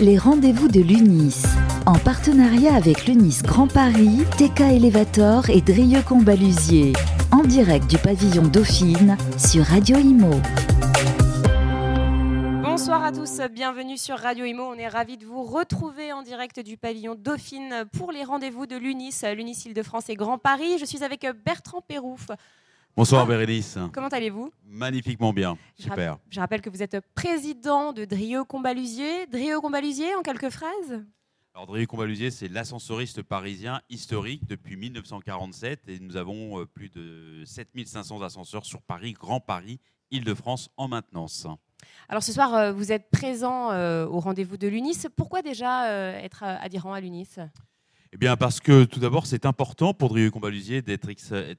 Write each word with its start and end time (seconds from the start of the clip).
Les 0.00 0.16
rendez-vous 0.16 0.68
de 0.68 0.80
l'UNIS. 0.80 1.42
En 1.84 1.98
partenariat 1.98 2.74
avec 2.74 3.06
l'UNIS 3.06 3.42
Grand 3.42 3.66
Paris, 3.66 4.24
TK 4.38 4.60
Elevator 4.60 5.50
et 5.50 5.60
Drieux 5.60 6.00
Combalusier. 6.00 6.94
En 7.30 7.42
direct 7.42 7.86
du 7.86 7.98
pavillon 7.98 8.44
Dauphine 8.44 9.18
sur 9.36 9.62
Radio 9.62 9.98
Imo. 9.98 10.30
Bonsoir 12.62 13.04
à 13.04 13.12
tous, 13.12 13.42
bienvenue 13.52 13.98
sur 13.98 14.16
Radio 14.16 14.46
Imo. 14.46 14.62
On 14.62 14.74
est 14.78 14.88
ravis 14.88 15.18
de 15.18 15.26
vous 15.26 15.42
retrouver 15.42 16.14
en 16.14 16.22
direct 16.22 16.60
du 16.60 16.78
pavillon 16.78 17.14
Dauphine 17.14 17.84
pour 17.98 18.10
les 18.10 18.24
rendez-vous 18.24 18.64
de 18.64 18.76
l'UNIS, 18.76 19.20
l'UNIS 19.36 19.66
Île-de-France 19.66 20.08
et 20.08 20.14
Grand 20.14 20.38
Paris. 20.38 20.78
Je 20.80 20.86
suis 20.86 21.04
avec 21.04 21.26
Bertrand 21.44 21.82
Pérouf. 21.86 22.28
Bonsoir 22.96 23.22
Ah. 23.22 23.26
Bérénice. 23.26 23.78
Comment 23.92 24.08
allez-vous? 24.08 24.52
Magnifiquement 24.64 25.32
bien. 25.32 25.56
Je 25.78 25.84
Super. 25.84 26.18
Je 26.28 26.40
rappelle 26.40 26.60
que 26.60 26.70
vous 26.70 26.82
êtes 26.82 26.98
président 27.14 27.92
de 27.92 28.04
Drieux 28.04 28.44
Combalusier. 28.44 29.26
Drieux 29.26 29.60
Combalusier, 29.60 30.14
en 30.16 30.22
quelques 30.22 30.50
phrases? 30.50 31.04
Alors, 31.54 31.66
Drieux 31.66 31.86
Combalusier, 31.86 32.30
c'est 32.30 32.48
l'ascensoriste 32.48 33.22
parisien 33.22 33.80
historique 33.90 34.46
depuis 34.46 34.76
1947 34.76 35.88
et 35.88 35.98
nous 35.98 36.16
avons 36.16 36.60
euh, 36.60 36.66
plus 36.66 36.88
de 36.90 37.42
7500 37.44 38.22
ascenseurs 38.22 38.64
sur 38.64 38.82
Paris, 38.82 39.12
Grand 39.14 39.40
Paris, 39.40 39.80
Île-de-France 40.10 40.70
en 40.76 40.88
maintenance. 40.88 41.46
Alors 42.08 42.22
ce 42.22 42.32
soir, 42.32 42.54
euh, 42.54 42.72
vous 42.72 42.92
êtes 42.92 43.10
présent 43.10 43.70
euh, 43.70 44.04
au 44.06 44.20
rendez-vous 44.20 44.56
de 44.58 44.68
l'UNIS. 44.68 45.06
Pourquoi 45.16 45.40
déjà 45.42 45.88
être 46.20 46.42
adhérent 46.42 46.92
à 46.92 47.00
l'UNIS? 47.00 47.38
Eh 48.12 48.16
bien, 48.16 48.36
parce 48.36 48.58
que 48.58 48.82
tout 48.82 48.98
d'abord, 48.98 49.24
c'est 49.24 49.46
important 49.46 49.94
pour 49.94 50.08
Drieux 50.08 50.32
Combalusier 50.32 50.82
d'être 50.82 51.08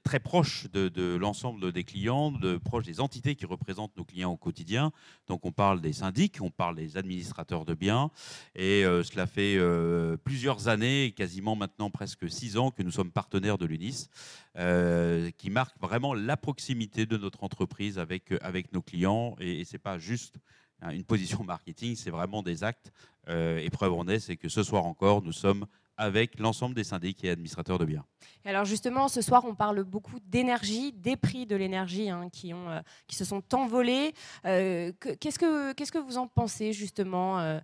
très 0.03 0.19
proche 0.19 0.69
de, 0.73 1.15
l'ensemble 1.15 1.71
des 1.71 1.85
clients, 1.85 2.29
de 2.29 2.57
proche 2.57 2.83
des 2.83 2.99
entités 2.99 3.35
qui 3.35 3.45
représentent 3.45 3.95
nos 3.95 4.03
clients 4.03 4.31
au 4.31 4.35
quotidien. 4.35 4.91
Donc, 5.27 5.45
on 5.45 5.53
parle 5.53 5.79
des 5.79 5.93
syndics, 5.93 6.39
on 6.41 6.49
parle 6.49 6.75
des 6.75 6.97
administrateurs 6.97 7.63
de 7.63 7.73
biens. 7.73 8.11
Et 8.53 8.83
euh, 8.83 9.01
cela 9.01 9.27
fait 9.27 9.55
euh, 9.55 10.17
plusieurs 10.17 10.67
années, 10.67 11.13
quasiment 11.15 11.55
maintenant 11.55 11.89
presque 11.89 12.29
six 12.29 12.57
ans, 12.57 12.69
que 12.69 12.83
nous 12.83 12.91
sommes 12.91 13.11
partenaires 13.11 13.57
de 13.57 13.65
l'UNIS, 13.65 14.09
euh, 14.57 15.31
qui 15.37 15.51
marque 15.51 15.79
vraiment 15.79 16.13
la 16.13 16.35
proximité 16.35 17.05
de 17.05 17.15
notre 17.15 17.45
entreprise 17.45 17.97
avec, 17.97 18.29
nos 18.73 18.81
clients. 18.81 19.37
Et, 19.39 19.61
et 19.61 19.63
ce 19.63 19.75
n'est 19.75 19.79
pas 19.79 19.99
juste 19.99 20.35
hein, 20.81 20.89
une 20.89 21.05
position 21.05 21.45
marketing, 21.45 21.95
c'est 21.95 22.11
vraiment 22.11 22.43
des 22.43 22.65
actes. 22.65 22.91
Et 23.29 23.69
preuve 23.69 23.93
en 23.93 24.07
est, 24.09 24.19
c'est 24.19 24.35
que 24.35 24.49
ce 24.49 24.63
soir 24.63 24.83
encore, 24.83 25.21
nous 25.21 25.31
sommes 25.31 25.65
avec 26.01 26.39
l'ensemble 26.39 26.73
des 26.73 26.83
syndics 26.83 27.23
et 27.23 27.29
administrateurs 27.29 27.77
de 27.77 27.85
biens. 27.85 28.03
Et 28.43 28.49
Alors 28.49 28.65
justement, 28.65 29.07
ce 29.07 29.21
soir, 29.21 29.43
on 29.45 29.53
parle 29.53 29.83
beaucoup 29.83 30.19
d'énergie, 30.25 30.91
des 30.93 31.15
prix 31.15 31.45
de 31.45 31.55
l'énergie 31.55 32.09
hein, 32.09 32.27
qui, 32.31 32.53
ont, 32.55 32.69
euh, 32.69 32.79
qui 33.07 33.15
se 33.15 33.23
sont 33.23 33.43
envolés. 33.53 34.13
Euh, 34.45 34.91
que- 34.99 35.13
Qu'est-ce 35.13 35.37
que 35.37 35.73
qu'est-ce 35.73 35.91
que 35.91 35.99
vous 35.99 36.17
en 36.17 36.27
pensez 36.27 36.73
justement 36.73 37.39
euh, 37.39 37.59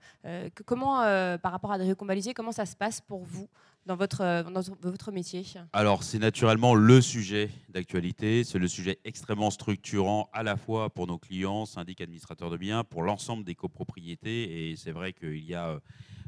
que- 0.53 0.63
Comment, 0.63 0.97
par 1.41 1.51
rapport 1.51 1.71
à 1.71 1.77
Drieux 1.79 1.95
Combalusier, 1.95 2.33
comment 2.35 2.51
ça 2.51 2.65
se 2.67 2.75
passe 2.75 3.01
pour 3.01 3.23
vous 3.23 3.47
dans 3.87 3.95
votre, 3.95 4.19
dans 4.51 4.61
votre 4.91 5.11
métier? 5.11 5.43
Alors, 5.73 6.03
c'est 6.03 6.19
naturellement 6.19 6.75
le 6.75 7.01
sujet 7.01 7.49
d'actualité, 7.69 8.43
c'est 8.43 8.59
le 8.59 8.67
sujet 8.67 8.99
extrêmement 9.05 9.49
structurant 9.49 10.29
à 10.33 10.43
la 10.43 10.57
fois 10.57 10.89
pour 10.89 11.07
nos 11.07 11.17
clients, 11.17 11.65
syndics, 11.65 12.01
administrateurs 12.01 12.49
de 12.51 12.57
biens, 12.57 12.83
pour 12.83 13.01
l'ensemble 13.01 13.43
des 13.45 13.55
copropriétés. 13.55 14.69
Et 14.71 14.75
c'est 14.75 14.91
vrai 14.91 15.13
qu'il 15.13 15.43
y 15.43 15.55
a 15.55 15.79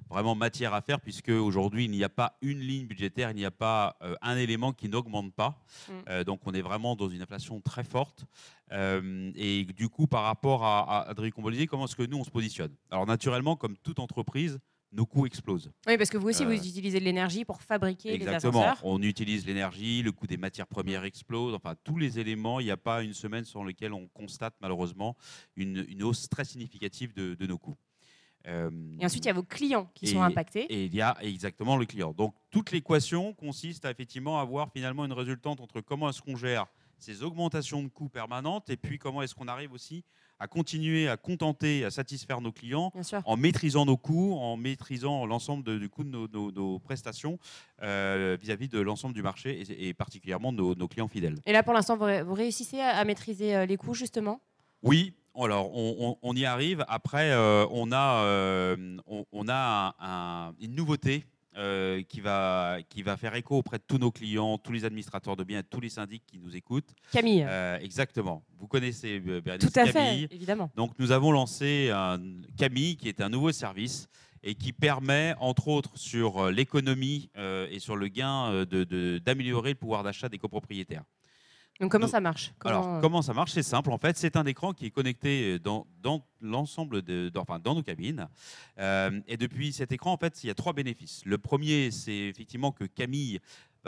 vraiment 0.09 0.35
matière 0.35 0.73
à 0.73 0.81
faire, 0.81 0.99
puisque 0.99 1.29
aujourd'hui, 1.29 1.85
il 1.85 1.91
n'y 1.91 2.03
a 2.03 2.09
pas 2.09 2.37
une 2.41 2.59
ligne 2.59 2.87
budgétaire, 2.87 3.31
il 3.31 3.37
n'y 3.37 3.45
a 3.45 3.51
pas 3.51 3.95
euh, 4.01 4.15
un 4.21 4.37
élément 4.37 4.73
qui 4.73 4.89
n'augmente 4.89 5.33
pas. 5.33 5.63
Mm. 5.87 5.91
Euh, 6.09 6.23
donc, 6.23 6.41
on 6.45 6.53
est 6.53 6.61
vraiment 6.61 6.95
dans 6.95 7.09
une 7.09 7.21
inflation 7.21 7.61
très 7.61 7.83
forte. 7.83 8.25
Euh, 8.71 9.31
et 9.35 9.65
du 9.65 9.89
coup, 9.89 10.07
par 10.07 10.23
rapport 10.23 10.63
à, 10.63 11.01
à 11.01 11.09
Adrien 11.09 11.31
Combolisier, 11.31 11.67
comment 11.67 11.85
est-ce 11.85 11.95
que 11.95 12.03
nous, 12.03 12.17
on 12.17 12.23
se 12.23 12.31
positionne? 12.31 12.75
Alors, 12.89 13.05
naturellement, 13.05 13.55
comme 13.55 13.77
toute 13.77 13.99
entreprise, 13.99 14.59
nos 14.91 15.05
coûts 15.05 15.27
explosent. 15.27 15.71
Oui, 15.87 15.97
parce 15.97 16.09
que 16.09 16.17
vous 16.17 16.29
aussi, 16.29 16.45
vous 16.45 16.51
utilisez 16.51 16.99
de 16.99 17.05
l'énergie 17.05 17.45
pour 17.45 17.61
fabriquer 17.61 18.13
Exactement. 18.13 18.59
les 18.61 18.65
ascenseurs. 18.65 18.85
On 18.85 19.01
utilise 19.01 19.45
l'énergie, 19.45 20.01
le 20.01 20.11
coût 20.11 20.25
des 20.25 20.37
matières 20.37 20.65
premières 20.65 21.03
explose, 21.03 21.53
enfin 21.53 21.75
tous 21.83 21.97
les 21.97 22.17
éléments. 22.17 22.59
Il 22.59 22.65
n'y 22.65 22.71
a 22.71 22.77
pas 22.77 23.03
une 23.03 23.13
semaine 23.13 23.45
sur 23.45 23.63
laquelle 23.63 23.93
on 23.93 24.07
constate 24.07 24.55
malheureusement 24.61 25.15
une, 25.55 25.85
une 25.87 26.01
hausse 26.01 26.27
très 26.27 26.45
significative 26.45 27.13
de, 27.13 27.35
de 27.35 27.45
nos 27.45 27.59
coûts. 27.59 27.77
Euh, 28.47 28.69
Et 28.99 29.05
ensuite, 29.05 29.25
il 29.25 29.27
y 29.27 29.31
a 29.31 29.33
vos 29.33 29.43
clients 29.43 29.89
qui 29.93 30.05
Et- 30.05 30.09
sont 30.09 30.21
impactés. 30.21 30.61
et 30.71 30.85
il 30.85 30.95
y 30.95 31.01
a 31.01 31.17
exactement 31.21 31.75
le 31.77 31.85
client. 31.85 32.13
Donc 32.13 32.33
toute 32.51 32.71
l'équation 32.71 33.33
consiste 33.33 33.85
à 33.85 33.91
effectivement 33.91 34.39
avoir 34.39 34.71
finalement 34.71 35.05
une 35.05 35.13
résultante 35.13 35.59
entre 35.59 35.81
comment 35.81 36.09
est-ce 36.09 36.21
qu'on 36.21 36.35
gère 36.37 36.65
ces 36.97 37.23
augmentations 37.23 37.81
de 37.83 37.87
coûts 37.89 38.09
permanentes 38.09 38.69
et 38.69 38.75
puis 38.77 38.97
comment 38.97 39.21
est-ce 39.21 39.33
qu'on 39.35 39.47
arrive 39.47 39.71
aussi 39.73 40.03
à 40.41 40.47
continuer 40.47 41.09
à 41.09 41.17
contenter, 41.17 41.83
à 41.83 41.91
satisfaire 41.91 42.39
nos 42.39 42.53
clients 42.53 42.93
en 43.25 43.35
maîtrisant 43.35 43.85
nos 43.85 43.97
coûts, 43.97 44.35
en 44.35 44.55
maîtrisant 44.55 45.25
l'ensemble 45.25 45.79
du 45.79 45.89
coût 45.89 46.05
de 46.05 46.09
nos, 46.09 46.27
nos- 46.29 46.51
nos 46.51 46.79
prestations 46.79 47.37
euh, 47.81 48.37
vis-à-vis 48.41 48.69
de 48.69 48.79
l'ensemble 48.79 49.13
du 49.13 49.21
marché 49.21 49.61
et, 49.61 49.89
et 49.89 49.93
particulièrement 49.93 50.53
de 50.53 50.57
nos, 50.57 50.75
nos 50.75 50.87
clients 50.87 51.09
fidèles. 51.09 51.35
Et 51.45 51.51
là, 51.51 51.61
pour 51.61 51.73
l'instant, 51.73 51.97
vous, 51.97 52.05
ré- 52.05 52.23
vous 52.23 52.33
réussissez 52.33 52.79
à, 52.79 52.95
à 52.97 53.03
maîtriser 53.03 53.53
euh, 53.55 53.65
les 53.65 53.75
coûts, 53.77 53.93
justement? 53.93 54.39
Oui, 54.81 55.13
alors 55.45 55.75
on, 55.75 55.95
on- 55.99 56.17
on 56.21 56.35
y 56.35 56.45
arrive. 56.45 56.83
Après, 56.87 57.31
euh, 57.31 57.65
on 57.71 57.91
a, 57.91 58.23
euh, 58.23 58.97
on, 59.07 59.25
on 59.31 59.47
a 59.49 59.95
un- 59.99 60.47
un- 60.49 60.53
une 60.61 60.75
nouveauté. 60.75 61.25
euh, 61.57 62.03
qui, 62.03 62.21
va, 62.21 62.77
qui 62.87 63.01
va 63.01 63.17
faire 63.17 63.35
écho 63.35 63.57
auprès 63.57 63.79
de 63.79 63.83
tous 63.85 63.97
nos 63.97 64.11
clients, 64.11 64.57
tous 64.59 64.71
les 64.71 64.85
administrateurs 64.85 65.35
de 65.35 65.43
biens, 65.43 65.61
tous 65.67 65.81
les 65.81 65.89
syndics 65.89 66.23
qui 66.25 66.37
nous 66.39 66.55
écoutent. 66.55 66.91
Camille 67.11 67.45
exactement. 67.81 68.45
Vous 68.59 68.67
connaissez 68.67 69.19
Bérénice 69.19 69.69
Tout 69.69 69.77
à 69.79 69.91
Camille. 69.91 70.27
fait, 70.27 70.35
évidemment. 70.35 70.71
Donc 70.77 70.91
nous 70.99 71.11
avons 71.11 71.31
lancé 71.33 71.89
un 71.93 72.17
Camille 72.55 72.95
qui 72.95 73.09
est 73.09 73.19
un 73.19 73.27
nouveau 73.29 73.51
service 73.51 74.07
et 74.41 74.55
qui 74.55 74.71
permet 74.71 75.33
entre 75.39 75.67
autres 75.67 75.97
sur 75.97 76.49
l'économie 76.49 77.29
et 77.35 77.79
sur 77.79 77.97
le 77.97 78.07
gain 78.07 78.51
euh, 78.51 78.65
de- 78.65 78.85
de- 78.85 79.17
d'améliorer 79.17 79.71
le 79.71 79.75
pouvoir 79.75 80.03
d'achat 80.03 80.29
des 80.29 80.37
copropriétaires. 80.37 81.03
Donc, 81.79 81.91
comment 81.91 82.05
nous- 82.05 82.11
ça 82.11 82.19
marche? 82.19 82.53
Comment, 82.59 82.75
Alors 82.81 82.95
euh, 82.95 83.01
comment 83.01 83.21
ça 83.21 83.33
marche? 83.33 83.51
C'est 83.51 83.63
simple 83.63 83.91
en 83.91 83.97
fait, 83.97 84.17
c'est 84.17 84.35
un 84.35 84.45
écran 84.45 84.73
qui 84.73 84.85
est 84.85 84.91
connecté 84.91 85.53
euh, 85.53 85.59
dans, 85.59 85.87
dans 86.01 86.25
l'ensemble 86.41 87.01
de 87.01 87.29
dans, 87.29 87.41
enfin, 87.41 87.59
dans 87.59 87.73
nos 87.75 87.83
cabines. 87.83 88.27
Euh, 88.79 89.19
et 89.27 89.37
depuis 89.37 89.71
cet 89.71 89.91
écran 89.91 90.11
en 90.13 90.17
fait 90.17 90.43
il 90.43 90.47
y 90.47 90.49
a 90.49 90.55
trois 90.55 90.73
bénéfices. 90.73 91.21
Le 91.25 91.37
premier 91.37 91.91
c'est 91.91 92.11
effectivement 92.27 92.71
que 92.71 92.83
Camille 92.83 93.39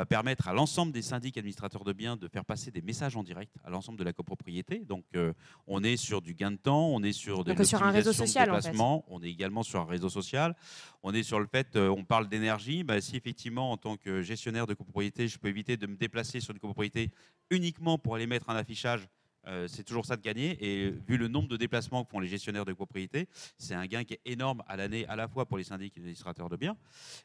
va 0.01 0.05
permettre 0.07 0.47
à 0.47 0.53
l'ensemble 0.53 0.91
des 0.91 1.03
syndics 1.03 1.37
administrateurs 1.37 1.83
de 1.83 1.93
biens 1.93 2.17
de 2.17 2.27
faire 2.27 2.43
passer 2.43 2.71
des 2.71 2.81
messages 2.81 3.15
en 3.15 3.21
direct 3.21 3.55
à 3.63 3.69
l'ensemble 3.69 3.99
de 3.99 4.03
la 4.03 4.13
copropriété. 4.13 4.79
Donc, 4.79 5.05
euh, 5.15 5.31
on 5.67 5.83
est 5.83 5.95
sur 5.95 6.23
du 6.23 6.33
gain 6.33 6.49
de 6.51 6.57
temps, 6.57 6.87
on 6.87 7.03
est 7.03 7.13
sur 7.13 7.43
de 7.43 7.53
Donc, 7.53 7.63
sur 7.65 7.83
un 7.83 7.91
réseau 7.91 8.11
social, 8.11 8.49
en 8.49 8.59
fait. 8.59 8.73
on 9.07 9.21
est 9.21 9.29
également 9.29 9.61
sur 9.61 9.79
un 9.79 9.85
réseau 9.85 10.09
social. 10.09 10.55
On 11.03 11.13
est 11.13 11.21
sur 11.21 11.39
le 11.39 11.45
fait, 11.45 11.75
euh, 11.75 11.89
on 11.89 12.03
parle 12.03 12.27
d'énergie. 12.29 12.83
Bah, 12.83 12.99
si 12.99 13.15
effectivement, 13.15 13.71
en 13.71 13.77
tant 13.77 13.95
que 13.95 14.23
gestionnaire 14.23 14.65
de 14.65 14.73
copropriété, 14.73 15.27
je 15.27 15.37
peux 15.37 15.49
éviter 15.49 15.77
de 15.77 15.85
me 15.85 15.95
déplacer 15.95 16.39
sur 16.39 16.51
une 16.51 16.59
copropriété 16.59 17.11
uniquement 17.51 17.99
pour 17.99 18.15
aller 18.15 18.27
mettre 18.27 18.49
un 18.49 18.55
affichage. 18.55 19.07
euh, 19.47 19.67
c'est 19.67 19.83
toujours 19.83 20.05
ça 20.05 20.15
de 20.17 20.21
gagner. 20.21 20.57
Et 20.61 20.91
vu 21.07 21.17
le 21.17 21.27
nombre 21.27 21.47
de 21.47 21.57
déplacements 21.57 22.03
que 22.03 22.09
font 22.11 22.19
les 22.19 22.27
gestionnaires 22.27 22.65
de 22.65 22.73
copropriété, 22.73 23.27
c'est 23.57 23.75
un 23.75 23.85
gain 23.85 24.03
qui 24.03 24.13
est 24.15 24.21
énorme 24.25 24.63
à 24.67 24.77
l'année, 24.77 25.05
à 25.07 25.15
la 25.15 25.27
fois 25.27 25.45
pour 25.45 25.57
les 25.57 25.63
syndics 25.63 25.93
et 25.97 25.99
les 25.99 26.05
administrateurs 26.05 26.49
de 26.49 26.57
biens. 26.57 26.75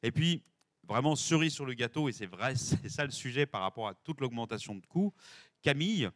Et 0.02 0.10
puis, 0.10 0.42
vraiment 0.86 1.16
cerise 1.16 1.52
sur 1.52 1.66
le 1.66 1.74
gâteau, 1.74 2.08
et 2.08 2.12
c'est 2.12 2.26
vrai, 2.26 2.54
c'est 2.56 2.88
ça 2.88 3.04
le 3.04 3.10
sujet 3.10 3.46
par 3.46 3.62
rapport 3.62 3.88
à 3.88 3.94
toute 3.94 4.20
l'augmentation 4.20 4.74
de 4.74 4.84
coûts. 4.86 5.12
Camille 5.62 6.08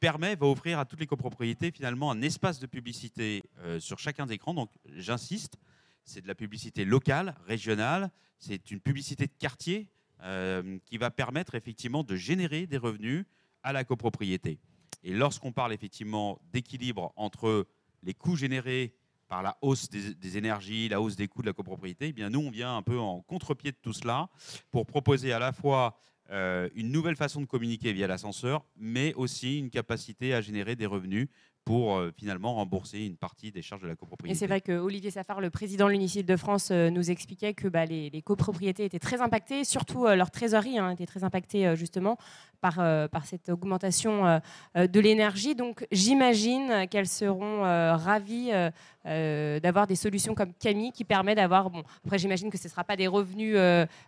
permet, 0.00 0.34
va 0.34 0.46
offrir 0.46 0.78
à 0.78 0.84
toutes 0.84 1.00
les 1.00 1.06
copropriétés 1.06 1.70
finalement 1.70 2.10
un 2.10 2.22
espace 2.22 2.58
de 2.58 2.66
publicité 2.66 3.42
euh, 3.60 3.78
sur 3.78 3.98
chacun 3.98 4.26
des 4.26 4.34
écrans. 4.34 4.54
Donc, 4.54 4.70
j'insiste, 4.86 5.56
c'est 6.04 6.20
de 6.20 6.28
la 6.28 6.34
publicité 6.34 6.84
locale, 6.84 7.36
régionale, 7.46 8.10
c'est 8.38 8.72
une 8.72 8.80
publicité 8.80 9.26
de 9.26 9.32
quartier 9.38 9.88
euh, 10.22 10.78
qui 10.86 10.98
va 10.98 11.10
permettre 11.10 11.54
effectivement 11.54 12.02
de 12.02 12.16
générer 12.16 12.66
des 12.66 12.78
revenus 12.78 13.24
à 13.62 13.72
la 13.72 13.84
copropriété. 13.84 14.58
Et 15.04 15.12
lorsqu'on 15.14 15.52
parle 15.52 15.72
effectivement 15.72 16.40
d'équilibre 16.52 17.12
entre 17.16 17.66
les 18.02 18.14
coûts 18.14 18.36
générés 18.36 18.94
par 19.32 19.42
la 19.42 19.56
hausse 19.62 19.88
des, 19.88 20.36
énergies, 20.36 20.90
la 20.90 21.00
hausse 21.00 21.16
des 21.16 21.26
coûts 21.26 21.40
de 21.40 21.46
la 21.46 21.54
copropriété, 21.54 22.08
eh 22.08 22.12
bien 22.12 22.28
nous, 22.28 22.40
on 22.40 22.50
vient 22.50 22.76
un 22.76 22.82
peu 22.82 22.98
en 22.98 23.22
contre-pied 23.22 23.72
de 23.72 23.76
tout 23.80 23.94
cela 23.94 24.28
pour 24.70 24.84
proposer 24.84 25.32
à 25.32 25.38
la 25.38 25.52
fois 25.52 25.96
euh, 26.28 26.68
une 26.74 26.92
nouvelle 26.92 27.16
façon 27.16 27.40
de 27.40 27.46
communiquer 27.46 27.94
via 27.94 28.06
l'ascenseur, 28.06 28.66
mais 28.76 29.14
aussi 29.14 29.58
une 29.58 29.70
capacité 29.70 30.34
à 30.34 30.42
générer 30.42 30.76
des 30.76 30.84
revenus 30.84 31.28
pour 31.64 31.96
euh, 31.96 32.10
finalement 32.16 32.54
rembourser 32.54 33.06
une 33.06 33.16
partie 33.16 33.52
des 33.52 33.62
charges 33.62 33.82
de 33.82 33.86
la 33.86 33.92
Et 33.92 33.96
copropriété. 33.96 34.38
c'est 34.38 34.46
vrai 34.46 34.60
que 34.60 34.72
Olivier 34.72 35.10
Safar, 35.10 35.40
le 35.40 35.50
président 35.50 35.86
de 35.86 35.92
l'Unicide 35.92 36.26
de 36.26 36.36
France, 36.36 36.70
euh, 36.70 36.90
nous 36.90 37.10
expliquait 37.10 37.54
que 37.54 37.68
bah, 37.68 37.84
les, 37.84 38.10
les 38.10 38.22
copropriétés 38.22 38.84
étaient 38.84 38.98
très 38.98 39.20
impactées, 39.20 39.64
surtout 39.64 40.06
euh, 40.06 40.16
leur 40.16 40.30
trésorerie 40.30 40.78
hein, 40.78 40.90
était 40.90 41.06
très 41.06 41.22
impactée 41.22 41.76
justement 41.76 42.16
par, 42.60 42.76
par 43.10 43.24
cette 43.24 43.48
augmentation 43.48 44.40
de 44.76 45.00
l'énergie. 45.00 45.56
Donc 45.56 45.84
j'imagine 45.90 46.86
qu'elles 46.88 47.08
seront 47.08 47.62
ravies 47.62 48.50
d'avoir 49.04 49.88
des 49.88 49.96
solutions 49.96 50.34
comme 50.34 50.52
Camille 50.54 50.92
qui 50.92 51.04
permet 51.04 51.34
d'avoir, 51.34 51.70
bon, 51.70 51.82
après 52.04 52.18
j'imagine 52.18 52.50
que 52.50 52.58
ce 52.58 52.68
ne 52.68 52.70
sera 52.70 52.84
pas 52.84 52.96
des 52.96 53.08
revenus 53.08 53.56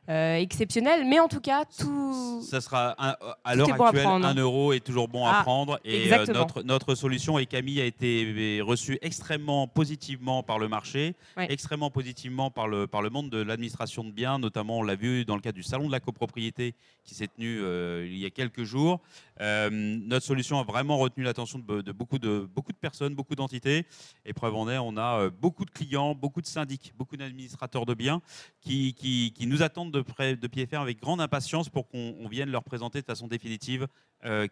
exceptionnels, 0.08 1.04
mais 1.04 1.18
en 1.18 1.26
tout 1.26 1.40
cas, 1.40 1.64
tout... 1.64 2.42
Ça 2.42 2.60
sera 2.60 2.90
à 2.90 3.54
l'heure 3.56 3.70
actuelle, 3.70 4.06
un 4.06 4.34
euro 4.34 4.72
est 4.72 4.84
toujours 4.84 5.08
bon 5.08 5.26
à 5.26 5.38
ah, 5.40 5.42
prendre. 5.42 5.80
Et 5.84 6.08
notre, 6.28 6.62
notre 6.62 6.94
solution, 6.94 7.38
et 7.44 7.46
Camille 7.46 7.80
a 7.82 7.84
été 7.84 8.62
reçue 8.62 8.98
extrêmement 9.02 9.68
positivement 9.68 10.42
par 10.42 10.58
le 10.58 10.66
marché, 10.66 11.14
extrêmement 11.36 11.90
positivement 11.90 12.50
par 12.50 12.68
le, 12.68 12.86
par 12.86 13.02
le 13.02 13.10
monde 13.10 13.28
de 13.28 13.36
l'administration 13.36 14.02
de 14.02 14.10
biens, 14.10 14.38
notamment 14.38 14.78
on 14.78 14.82
l'a 14.82 14.94
vu 14.94 15.26
dans 15.26 15.34
le 15.34 15.42
cadre 15.42 15.56
du 15.56 15.62
salon 15.62 15.86
de 15.86 15.92
la 15.92 16.00
copropriété 16.00 16.74
qui 17.04 17.14
s'est 17.14 17.28
tenu 17.28 17.60
euh, 17.60 18.08
il 18.10 18.16
y 18.16 18.24
a 18.24 18.30
quelques 18.30 18.62
jours. 18.62 19.02
Euh, 19.42 19.68
notre 19.70 20.24
solution 20.24 20.58
a 20.58 20.64
vraiment 20.64 20.96
retenu 20.96 21.22
l'attention 21.22 21.58
de, 21.58 21.92
beaucoup 21.92 22.18
de 22.18 22.48
beaucoup 22.54 22.72
de 22.72 22.78
personnes, 22.78 23.14
beaucoup 23.14 23.34
d'entités. 23.34 23.84
Et 24.24 24.32
preuve 24.32 24.54
en 24.54 24.70
est, 24.70 24.78
on 24.78 24.96
a 24.96 25.20
euh, 25.20 25.30
beaucoup 25.30 25.66
de 25.66 25.70
clients, 25.70 26.14
beaucoup 26.14 26.40
de 26.40 26.46
syndics, 26.46 26.94
beaucoup 26.96 27.18
d'administrateurs 27.18 27.84
de 27.84 27.92
biens 27.92 28.22
qui, 28.62 28.94
qui, 28.94 29.46
nous 29.46 29.62
attendent 29.62 29.92
de, 29.92 30.00
près, 30.00 30.36
de 30.36 30.46
pied 30.46 30.64
ferme 30.64 30.84
avec 30.84 30.98
grande 30.98 31.20
impatience 31.20 31.68
pour 31.68 31.88
qu'on 31.88 32.26
vienne 32.30 32.50
leur 32.50 32.64
présenter 32.64 33.02
de 33.02 33.06
façon 33.06 33.28
définitive 33.28 33.86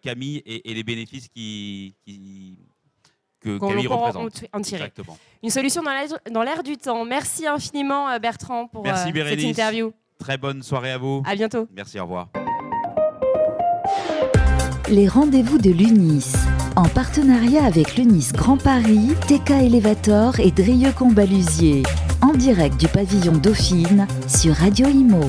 Camille 0.03 0.43
et, 0.45 0.75
les 0.75 0.83
bénéfices 0.83 1.29
qui, 1.29 1.95
que 3.43 3.59
Camille 3.59 3.87
représente. 3.87 4.45
En 4.53 4.61
tirer. 4.61 4.93
Une 5.43 5.51
solution 5.51 5.83
dans 6.31 6.43
l'air 6.43 6.63
du 6.63 6.77
temps. 6.77 7.05
Merci 7.05 7.47
infiniment 7.47 8.19
Bertrand 8.19 8.67
pour 8.67 8.87
cette 8.87 9.43
interview. 9.43 9.93
Très 10.19 10.39
bonne 10.39 10.63
soirée 10.63 10.93
à 10.93 10.99
vous. 10.99 11.23
À 11.27 11.35
bientôt. 11.35 11.67
Merci, 11.75 11.99
au 11.99 12.05
revoir. 12.05 12.29
Les 14.89 15.09
rendez-vous 15.09 15.59
de 15.59 15.71
l'UNIS. 15.71 16.35
En 16.77 16.85
partenariat 16.85 17.65
avec 17.65 17.97
l'UNIS 17.97 18.33
Grand 18.33 18.57
Paris, 18.57 19.15
TK 19.27 19.51
Elevator 19.51 20.39
et 20.39 20.51
Drieux 20.51 20.93
Combalusier. 20.93 21.83
En 22.21 22.33
direct 22.35 22.79
du 22.79 22.89
pavillon 22.89 23.33
Dauphine 23.33 24.07
sur 24.29 24.55
Radio 24.55 24.87
Imo. 24.89 25.21